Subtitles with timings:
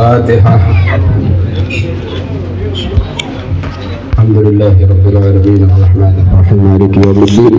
[0.00, 0.56] الفاتحة
[4.12, 7.54] الحمد لله رب العالمين الرحمن الرحيم مالك يوم الدين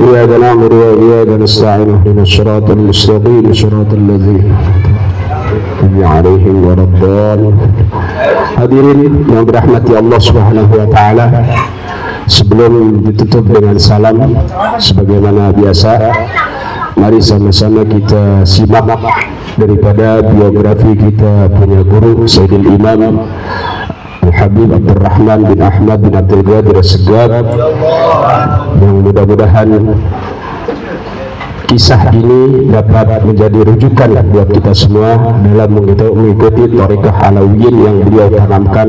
[0.00, 4.44] إياك نعبد وإياك نستعين اهدنا الصراط المستقيم صراط الذين
[5.82, 7.56] أنعمت عليهم ولا الضالين
[8.60, 11.26] Hadirin yang dirahmati Allah Subhanahu wa taala.
[12.30, 14.14] Sebelum ditutup dengan salam
[14.78, 15.90] sebagaimana biasa,
[16.94, 18.86] mari sama-sama kita simak
[19.58, 23.26] daripada biografi kita punya guru Sayyidul Imam
[24.24, 27.30] Al-Habib Abdurrahman bin Ahmad bin Abdul Qadir Segab
[28.78, 29.68] yang mudah-mudahan
[31.74, 38.88] kisah ini dapat menjadi rujukan buat kita semua dalam mengikuti Torikoh Alawiyin yang beliau tanamkan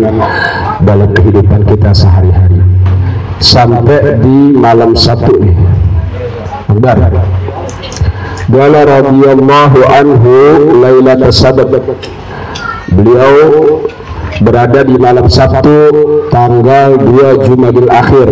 [0.86, 2.62] dalam kehidupan kita sehari-hari.
[3.42, 5.56] Sampai di malam nih
[6.72, 6.98] Akbar
[8.46, 10.34] Dala radhiyallahu anhu
[10.82, 11.74] Lailat Sabat
[12.94, 13.82] Beliau
[14.40, 15.92] berada di malam Sabtu
[16.32, 18.30] tanggal 2 Jumadil Akhir.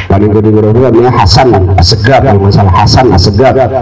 [0.08, 1.48] Pangeran Diponegoro namanya Hasan
[1.78, 3.80] Asgar kalau masalah Hasan Asgar ya.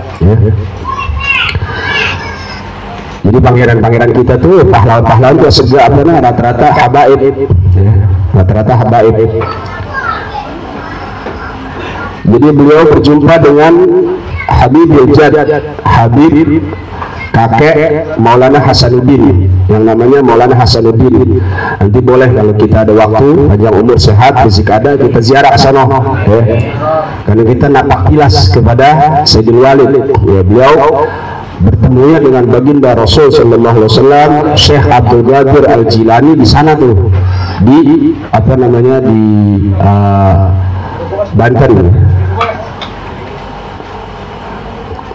[3.20, 7.20] jadi pangeran-pangeran kita tuh pahlawan-pahlawan itu Asgar apa rata-rata habaib.
[7.76, 7.92] Ya.
[8.36, 9.16] rata-rata habaib.
[12.30, 13.75] Jadi beliau berjumpa dengan
[14.47, 15.34] Habib Jad
[15.82, 16.62] Habib
[17.34, 21.38] kakek Maulana Hasanuddin yang namanya Maulana Hasanuddin.
[21.78, 25.86] Nanti boleh kalau kita ada waktu panjang umur sehat fisik ada kita ziarah sana
[26.26, 26.42] ya.
[27.25, 29.94] karena kita nak pakilas kepada Sayyidul Walid
[30.26, 31.06] ya, beliau
[31.60, 37.06] bertemunya dengan baginda Rasul Sallallahu Alaihi Wasallam Syekh Abdul Qadir Al Jilani di sana tuh.
[37.62, 37.78] Di
[38.34, 39.20] apa namanya di
[39.78, 40.50] uh,
[41.36, 41.72] Banten.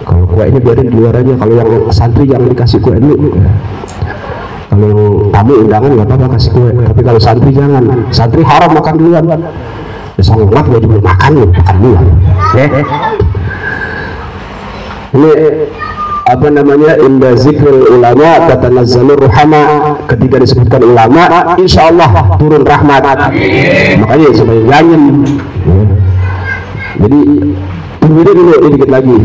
[0.05, 3.33] Kalau kue ini biarin di luar aja kalau yang santri jangan dikasih kue dulu
[4.75, 6.71] kalau tamu undangan nggak apa-apa kasih kue.
[6.75, 7.83] Tapi kalau santri jangan.
[8.11, 9.23] Santri haram makan duluan.
[10.15, 11.95] Ya sangat wajib belum makan nih makan dulu
[12.55, 12.65] ya.
[15.15, 15.31] Ini
[16.25, 23.03] apa namanya inda zikrul ulama kata nazalur ruhama ketika disebutkan ulama insya Allah turun rahmat.
[24.03, 25.75] Makanya supaya jangan ya.
[27.03, 27.19] jadi
[27.99, 29.17] tunggu dulu sedikit lagi.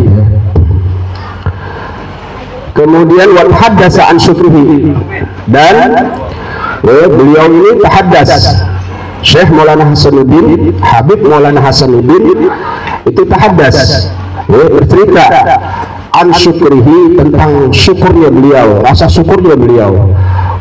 [2.74, 4.90] Kemudian wal haddasa an syukrihi
[5.50, 5.90] dan
[6.86, 8.54] ya, beliau ini tahaddas
[9.20, 12.48] Syekh Maulana Hasanuddin Habib Maulana Hasanuddin
[13.04, 14.08] itu tahaddas
[14.48, 15.26] ya, bercerita
[16.10, 20.10] an syukrihi tentang syukurnya beliau rasa syukurnya beliau.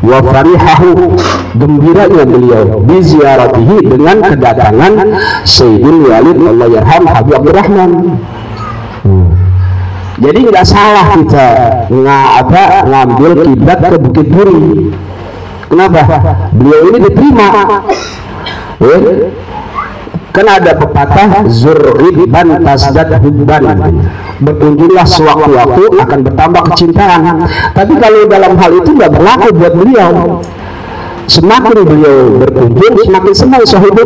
[0.00, 1.12] Wa farihahu
[1.60, 4.96] gembiranya beliau bi ziaratihi dengan kedatangan
[5.44, 8.16] Sayyidul Walid Allah yarham Habib Abdurrahman.
[10.20, 11.48] Jadi nggak salah kita
[11.88, 14.92] nggak apa ngambil kiblat ke Bukit Duri
[15.70, 16.00] kenapa?
[16.52, 17.46] Beliau ini diterima.
[18.80, 18.96] Ya?
[20.30, 23.64] kan ada pepatah zurriban tasdad hubban.
[24.40, 27.44] Berkunjunglah sewaktu-waktu akan bertambah kecintaan.
[27.76, 30.40] Tapi kalau dalam hal itu nggak berlaku buat beliau.
[31.30, 34.02] Semakin beliau berkunjung semakin senang sahibul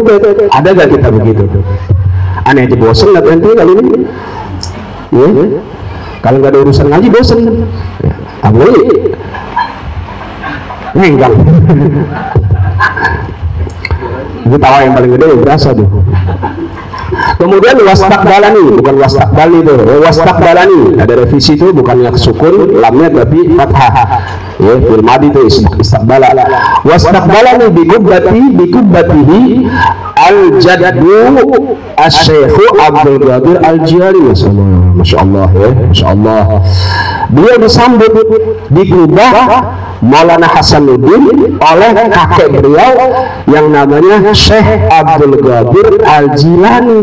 [0.53, 1.45] ada gak kita begitu?
[2.45, 3.95] Aneh aja nggak nanti kali ini.
[5.15, 5.29] Ya
[6.25, 7.69] kalau nggak ada urusan ngaji bosen.
[8.01, 9.13] Ya, boleh.
[10.97, 11.37] Nenggang.
[14.49, 15.89] Itu tawa yang paling gede berasa tuh.
[17.37, 23.93] Kemudian wastakbalani bukan wastakbali itu wastakbalani ada revisi itu bukan yang sukun lamnya tapi fathah.
[24.57, 24.75] Ya
[25.05, 25.41] madi itu
[25.77, 26.33] istakbala
[26.89, 29.47] wastakbalani bi kubbati bi
[30.25, 34.21] kubbatihi Al-Jaddu Asy-Syaikh Abdul Qadir Al-Jilani
[34.97, 35.71] Masya Allah ya.
[35.89, 36.45] Masya Allah.
[37.31, 38.13] Beliau disambut
[38.71, 39.35] di Kubah
[40.05, 42.93] Maulana Hasanuddin oleh kakek beliau
[43.49, 47.01] yang namanya Syekh Abdul Qadir Al-Jilani.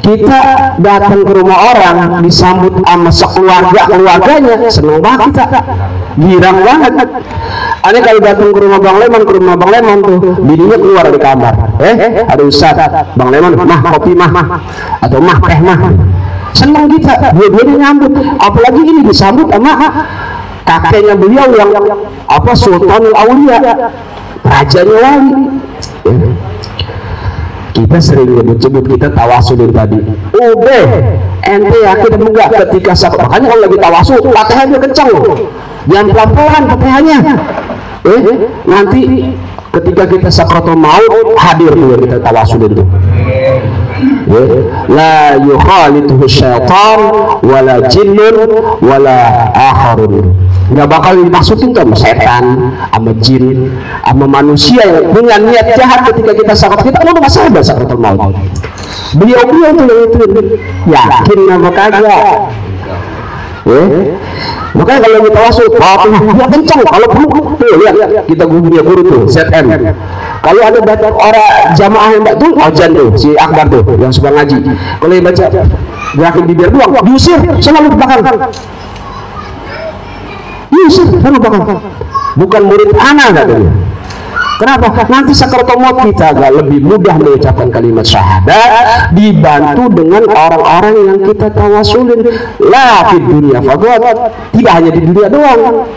[0.00, 5.60] Kita datang ke rumah orang disambut sama sekeluarga keluarganya seneng banget kita
[6.20, 6.92] girang banget.
[7.80, 11.16] Aneh kalau datang ke rumah Bang Leman ke rumah Bang Leman tuh bininya keluar dari
[11.16, 11.54] kamar.
[11.80, 12.76] Eh ada Ustaz
[13.16, 14.30] Bang Leman mah kopi mah
[15.00, 15.80] atau mah teh mah.
[16.52, 18.12] Seneng kita dua-duanya nyambut.
[18.36, 19.72] Apalagi ini disambut sama
[20.68, 21.72] kakeknya beliau yang
[22.28, 23.58] apa Sultanul Aulia
[24.44, 25.32] rajanya wali
[26.06, 26.20] eh
[27.70, 29.98] kita sering nyebut-nyebut kita tawasulin tadi.
[30.36, 30.84] Udah
[31.48, 35.08] ente yakin enggak ketika sakit makanya kalau lagi tawasul latihannya kencang
[35.90, 37.18] jangan pelan-pelan latihannya
[38.00, 38.20] eh
[38.64, 39.00] nanti
[39.70, 42.86] ketika kita sakratul maut hadir tuh kita tawasulin tuh
[44.26, 44.42] ya.
[44.88, 47.00] la yukhalituhu syaitan
[47.44, 48.50] wala jinnun
[48.82, 50.34] wala akharun.
[50.70, 52.44] Nggak bakal dimasukin sama setan
[52.94, 53.74] sama jin
[54.06, 58.34] sama manusia yang punya niat jahat ketika kita sakit kita kan udah sadar sakaratul maut.
[59.18, 60.18] Beliau beliau tuh yang itu
[60.86, 62.22] yakin apa kagak
[63.70, 64.14] ya
[64.70, 67.94] makanya kalau kita wasul ya kencang kalau perlu tuh lihat.
[68.26, 69.66] Kita guru dia guru tuh ZM
[70.40, 74.62] kalau ada baca orang jamaah yang tuh ojan tuh si Akbar tuh yang suka ngaji.
[74.72, 75.44] Kalau yang baca
[76.16, 78.22] gerakin bibir doang diusir selalu belakang.
[80.70, 81.34] Yusuf kan
[82.38, 83.89] bukan murid anak katanya
[84.60, 84.92] Kenapa?
[85.08, 85.80] Nanti sakaratul
[86.12, 92.20] kita agak lebih mudah mengucapkan kalimat syahadat dibantu dengan orang-orang yang kita tawasulin
[92.60, 94.16] la di dunia fadhat
[94.52, 95.88] tidak hanya di dunia doang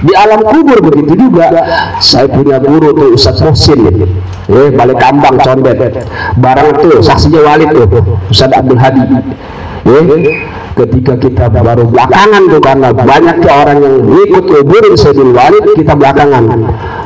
[0.00, 1.52] di alam kubur begitu juga.
[2.00, 3.76] Saya punya guru tuh Ustaz Muhsin.
[4.48, 5.76] Eh balik kambang condet.
[6.40, 7.84] Barang tuh saksinya wali tuh
[8.32, 9.04] Ustaz Abdul Hadi.
[9.84, 10.02] Eh
[10.78, 16.44] ketika kita baru belakangan tuh karena banyak orang yang ikut kuburin Sayyidul Walid kita belakangan.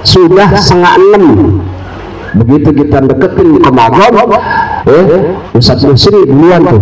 [0.04, 1.24] Sudah setengah enam.
[2.32, 4.16] Begitu kita deketin ke maghrib
[4.88, 6.80] eh Ustaz Musin duluan tuh.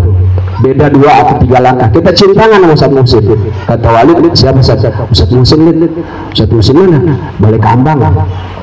[0.61, 1.89] Beda dua atau tiga langkah.
[1.89, 3.25] Kita cintangan sama Ustaz Musin
[3.71, 4.83] kata Walid siapa Ustaz?
[5.11, 5.91] Ustaz Musin
[6.35, 6.99] Ustaz mana?
[7.39, 8.03] Balik kambang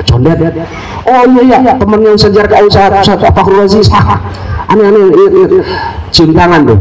[0.07, 0.39] condet.
[1.07, 3.87] Oh iya iya temennya Ustaz Jarka Ustaz Ustaz Fakhrul Aziz
[4.67, 5.15] aneh-aneh
[6.11, 6.79] cintangan tuh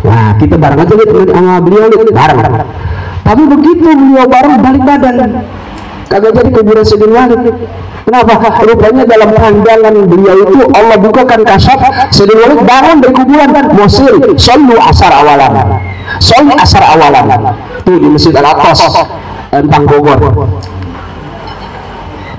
[0.00, 2.38] Nah, kita bareng aja gitu sama beliau nih, bareng.
[3.20, 5.16] Tapi begitu beliau bareng balik badan.
[6.10, 7.54] Kagak jadi kuburan Sayyidina Walid.
[8.02, 8.34] Kenapa?
[8.66, 11.78] Rupanya dalam pandangan beliau itu Allah bukakan kasat
[12.10, 15.78] Sayyidina Walid bangun dari kuburan Mosil, solu asar awalan.
[16.18, 17.54] Solu asar awalan.
[17.86, 18.90] Tuh di Masjid Al-Aqsa,
[19.54, 20.18] Entang Bogor.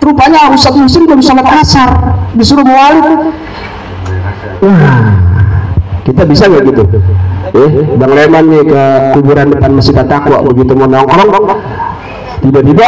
[0.01, 1.93] Rupanya Ustaz Muslim belum sholat asar,
[2.33, 3.31] disuruh mewalid.
[4.65, 5.13] Wah,
[6.03, 6.83] kita bisa nggak gitu?
[7.51, 7.69] Eh,
[7.99, 8.83] Bang Leman nih ke
[9.19, 11.59] kuburan depan Masjid Takwa begitu mau nongkrong
[12.41, 12.85] tiba-tiba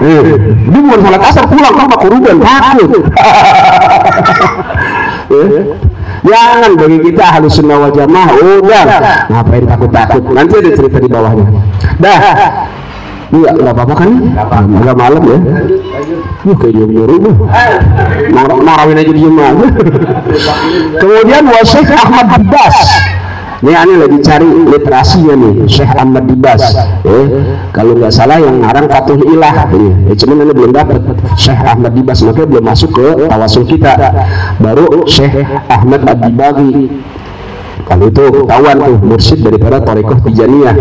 [0.00, 0.20] eh,
[0.64, 2.90] dia bukan salat asar pulang sama kuruban takut.
[5.28, 5.60] Eh,
[6.24, 8.84] jangan bagi kita halus sunnah wal jamaah udah.
[9.28, 10.24] Ngapain takut-takut?
[10.32, 11.44] Nanti ada cerita di bawahnya.
[12.00, 12.20] Dah
[13.28, 14.10] Iya, nggak apa-apa kan?
[14.64, 15.38] Nggak malam ya?
[16.46, 17.34] Yuh, kayak diem nyuruh tuh.
[18.64, 19.66] Marawin aja aja.
[20.96, 22.76] Kemudian Wasyik Ahmad Dibas.
[23.58, 26.62] Ini aneh lagi cari literasinya nih, Syekh Ahmad Dibas.
[27.02, 27.26] Eh,
[27.74, 29.66] kalau nggak salah yang ngarang Fatuh Ilah.
[30.06, 31.02] Eh, cuman ini belum dapat
[31.34, 33.98] Syekh Ahmad Dibas, makanya belum masuk ke tawasul kita.
[34.62, 36.86] Baru Syekh Ahmad Abdibagi
[37.88, 40.76] kalau itu kawan tuh mursyid daripada Torikoh Tijaniyah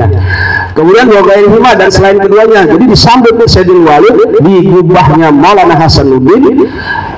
[0.76, 6.68] kemudian Wagain Hima dan selain keduanya jadi disambut Sayyidin Walid di gubahnya Maulana Hasanuddin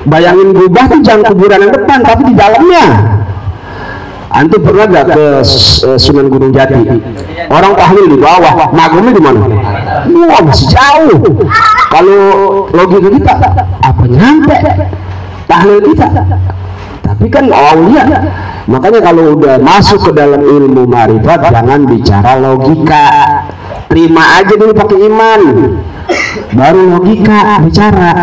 [0.06, 2.86] bayangin gubah itu jangan kuburan yang depan tapi di dalamnya
[4.30, 6.78] Antum pernah gak ke uh, Sunan Gunung Jati?
[7.50, 9.42] Orang tahlil di bawah, magumnya di mana?
[10.06, 11.18] Wah masih jauh.
[11.90, 12.18] Kalau
[12.70, 13.34] logika kita,
[13.82, 14.54] apa nyampe?
[15.50, 16.06] Tahlil kita.
[17.00, 18.04] Tapi kan awalnya
[18.70, 23.06] Makanya kalau udah masuk ke dalam ilmu marifat jangan bicara logika.
[23.90, 25.40] Terima aja dulu pakai iman.
[26.54, 28.14] Baru logika bicara.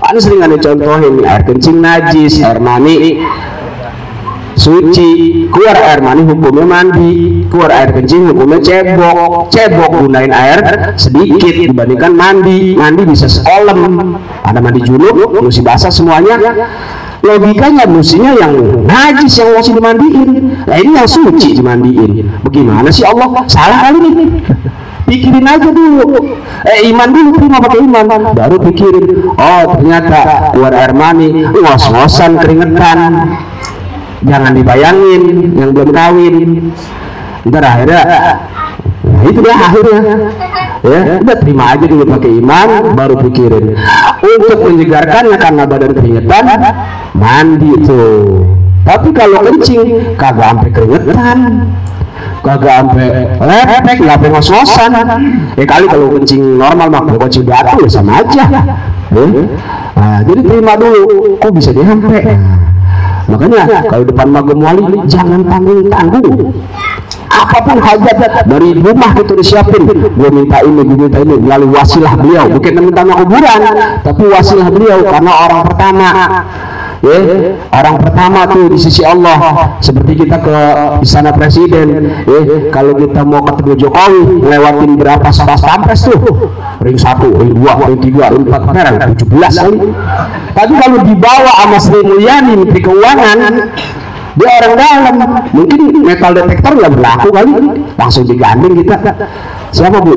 [0.00, 3.20] Kan sering ada contohin air kencing najis, air mani
[4.52, 11.72] suci, keluar air mani hukumnya mandi, keluar air kencing hukumnya cebok, cebok gunain air sedikit
[11.72, 16.36] dibandingkan mandi, mandi bisa sekolam, ada mandi junub, mesti basah semuanya,
[17.22, 18.52] logikanya mestinya yang
[18.82, 20.30] najis yang masih dimandiin?
[20.66, 22.28] Nah ini yang suci dimandiin.
[22.42, 23.46] Bagaimana sih Allah?
[23.46, 24.24] Salah kali ini
[25.06, 26.18] pikirin aja dulu.
[26.66, 28.04] Eh iman dulu terima pakai iman.
[28.34, 29.06] Baru pikirin
[29.38, 33.14] oh ternyata keluar air mani ngos-ngosan keringetan.
[34.22, 36.34] Jangan dibayangin yang belum kawin.
[37.46, 38.02] Ntar akhirnya
[39.02, 40.00] nah itu dia akhirnya.
[40.82, 43.78] Ya udah terima aja dulu pakai iman baru pikirin
[44.22, 46.44] untuk menyegarkannya karena badan keringetan
[47.18, 51.38] mandi tuh tapi kalau kencing kagak sampai keringetan.
[52.42, 53.06] Kagak sampai
[53.38, 54.90] lepek nggak sampai ngos-ngosan.
[55.54, 58.44] Eh kali kalau kencing normal mah kencing batu ya sama aja.
[59.12, 59.22] Ya.
[59.92, 62.56] nah, jadi terima dulu kok bisa dia sampai nah,
[63.28, 66.48] makanya kalau depan magam wali jangan tanggung tanggung
[67.32, 69.88] apa pun hajat dari rumah itu disiapin.
[69.88, 71.36] Gue minta ini gue minta ini.
[71.40, 72.46] Melalui wasilah beliau.
[72.52, 73.60] Bukan minta kuburan
[74.04, 75.00] tapi wasilah beliau.
[75.08, 76.08] Karena orang pertama
[77.02, 77.18] ya
[77.72, 79.40] orang pertama tuh di sisi Allah.
[79.80, 80.56] Seperti kita ke
[81.02, 86.20] istana presiden ya kalau kita mau ketemu Jokowi lewatin berapa pas pampres tuh
[86.82, 89.78] ring satu ring dua ring tiga ring empat merah tujuh belas kali
[90.52, 93.52] tapi kalau dibawa sama Sri Mulyani Menteri Keuangan
[94.32, 95.14] dia orang dalam.
[95.52, 97.52] Mungkin metal detektor nggak berlaku kali.
[98.00, 98.96] Langsung diganding kita.
[99.72, 100.12] Siapa bu?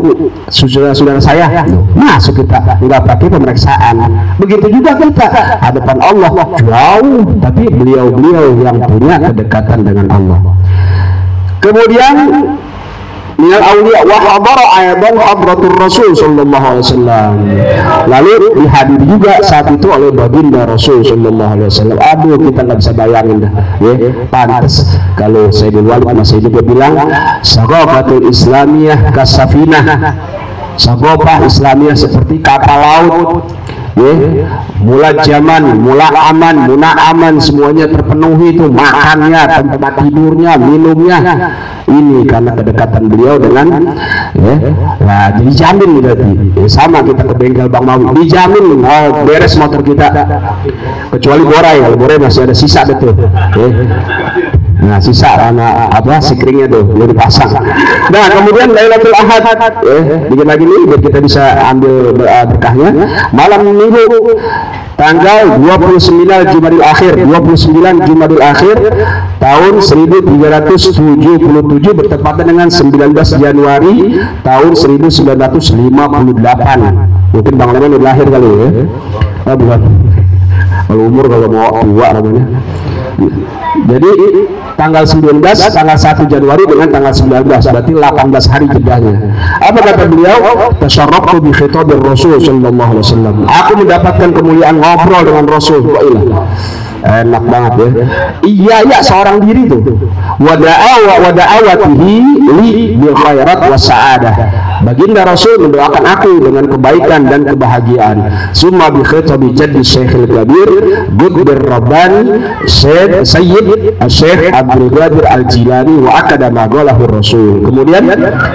[0.51, 1.47] Saudara-saudara saya?
[1.95, 2.79] Masuk kita.
[2.79, 3.95] Nggak pakai pemeriksaan.
[4.39, 5.27] Begitu juga kita.
[5.63, 6.31] Hadapan Allah.
[6.59, 7.23] Jauh.
[7.39, 10.39] Tapi beliau-beliau yang punya kedekatan dengan Allah.
[11.63, 12.15] Kemudian
[13.35, 17.31] minal awliya wa hadara aidan hadratur rasul sallallahu alaihi wasallam.
[18.07, 21.97] Lalu dihadir juga saat itu oleh baginda rasul sallallahu alaihi wasallam.
[21.99, 23.51] Aduh kita nggak bisa bayangin dah
[23.83, 23.93] ya.
[24.31, 24.75] Pantas
[25.19, 26.95] kalau Sayyidul Walid masih juga bilang
[27.43, 29.83] sagabatul islamiyah kasafinah
[30.75, 33.47] sagobah islamiyah seperti kapal laut
[33.95, 34.11] ya.
[34.83, 37.33] Mula zaman mula aman mula aman.
[37.39, 41.17] Semuanya terpenuhi itu makannya tempat tidurnya minumnya.
[41.85, 43.67] Ini karena kedekatan beliau dengan
[44.33, 44.55] ya.
[44.99, 46.29] Nah jadi jamin berarti.
[46.55, 48.25] Ya, sama kita ke bengkel Bang Mawi.
[48.25, 48.81] Dijamin.
[48.81, 50.09] Oh, beres motor kita.
[51.13, 53.13] Kecuali borai kalau borai masih ada sisa betul.
[53.15, 53.67] Ya.
[54.75, 57.47] Nah, sisa karena apa sikringnya tuh belum dipasang.
[58.11, 62.11] Nah, kemudian Lailatul Ahad eh dikit lagi nih biar kita bisa ambil
[62.51, 62.91] berkahnya.
[63.31, 64.03] Malam Minggu
[64.95, 68.79] tanggal 29 Jumadil Akhir 29 Jumadil Akhir
[69.43, 78.87] tahun 1377 bertepatan dengan 19 Januari tahun 1958 mungkin Bang Leman udah lahir kali ya.
[79.45, 79.79] Oh, bukan
[80.87, 82.47] kalau umur kalau mau tua namanya.
[83.85, 84.09] Jadi
[84.75, 85.41] tanggal 19
[85.71, 89.15] tanggal 1 Januari dengan tanggal 19 berarti 18 hari jedanya
[89.59, 90.37] apa kata beliau?
[90.77, 93.35] Tasyarraftu bi khitabir rasul sallallahu alaihi wasallam.
[93.47, 95.79] Aku mendapatkan kemuliaan ngobrol dengan rasul.
[95.85, 96.01] Wa
[97.05, 97.89] enak banget ya.
[98.41, 99.81] Iya ya seorang diri tuh.
[100.41, 102.13] Wada'awa wada'awatihi
[102.61, 104.35] li bil khairat wa sa'adah
[104.85, 108.17] baginda rasul mendoakan aku dengan kebaikan dan kebahagiaan.
[108.53, 110.69] Summa bi khitabi jaddi syekhil kabir
[111.17, 117.65] gudbir rabbani syed sayyid syekh abdul qadir al jilani wa akada ma rasul.
[117.65, 118.05] Kemudian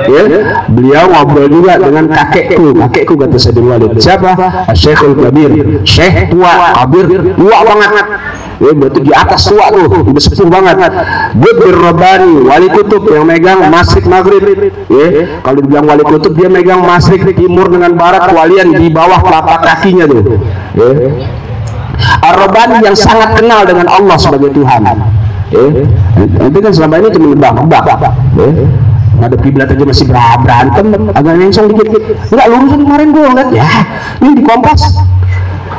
[0.06, 0.22] ya
[0.70, 2.78] beliau ngobrol juga dengan kakekku.
[2.78, 3.92] Kakekku kata Sayyidul Walid.
[3.98, 4.30] Siapa?
[4.72, 5.50] Syekhul kabir.
[5.82, 7.34] Syekh tua kabir.
[7.34, 8.06] Tua banget
[8.60, 10.76] ya berarti di atas tua tuh udah sepuh banget.
[11.32, 14.44] Budbir Robani wali kutub yang megang masrik maghrib.
[14.92, 19.64] Ya kalau dibilang wali kutub dia megang masrik timur dengan barat walian di bawah telapak
[19.64, 20.38] kakinya tuh.
[20.76, 20.88] Ya.
[22.00, 24.80] Ar-Robani yang sangat kenal dengan Allah sebagai Tuhan.
[25.50, 25.64] Ya.
[26.44, 27.84] Itu kan selama ini cuma nebak-nebak.
[28.36, 28.48] Ya.
[29.20, 31.92] Ada kiblat aja masih berantem agak nyengsong dikit.
[32.32, 33.68] Enggak lurusan kemarin gue ngeliat ya
[34.24, 34.80] ini di kompas.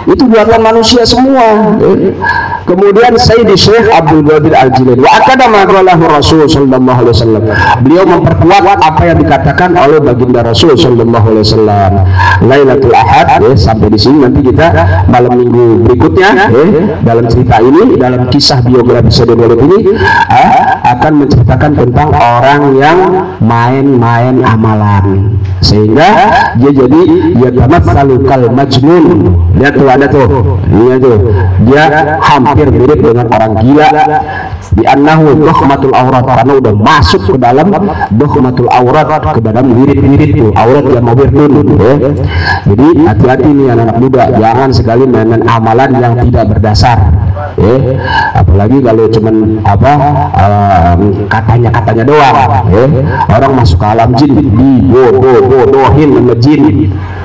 [0.05, 1.77] Itu buatan manusia semua
[2.71, 5.03] kemudian Sayyidi Syekh Abdul Qadir Al-Jilani.
[5.03, 7.43] Wa akada maqalahu Rasul sallallahu alaihi wasallam.
[7.83, 11.91] Beliau memperkuat apa yang dikatakan oleh baginda Rasul sallallahu alaihi wasallam.
[12.47, 14.67] Lailatul Ahad ya, sampai di sini nanti kita
[15.11, 16.65] malam minggu berikutnya ya,
[17.03, 19.77] dalam cerita ini dalam kisah biografi Sayyidul Walid ini
[20.31, 20.47] ya,
[20.95, 22.97] akan menceritakan tentang orang yang
[23.43, 25.35] main-main amalan.
[25.61, 26.09] Sehingga
[26.57, 27.01] dia jadi
[27.37, 27.85] ya tamat
[28.25, 29.37] kal majnun.
[29.61, 30.57] Lihat tuh ada tuh.
[30.65, 31.17] Ini tuh.
[31.69, 33.89] Dia hampir mirip dengan orang gila.
[34.72, 37.68] Di annahu dohmatul aurat karena udah masuk ke dalam
[38.15, 41.94] dohmatul aurat ke dalam wirid-wirid tuh aurat yang mau bertun ya.
[42.72, 44.24] jadi hati-hati nih anak-anak muda.
[44.32, 46.98] Jangan sekali mainan amalan yang tidak berdasar
[47.60, 47.75] ya.
[48.38, 49.36] Apalagi kalau cuman
[49.68, 49.91] apa
[51.27, 52.36] katanya katanya doang
[52.72, 52.86] ya.
[53.27, 56.62] Orang masuk ke alam jin di bodoh bodohin sama jin